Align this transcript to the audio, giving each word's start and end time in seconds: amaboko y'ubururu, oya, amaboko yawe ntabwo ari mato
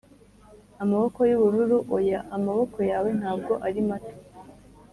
amaboko 0.83 1.19
y'ubururu, 1.29 1.77
oya, 1.95 2.19
amaboko 2.35 2.77
yawe 2.91 3.09
ntabwo 3.19 3.53
ari 3.67 3.81
mato 3.89 4.15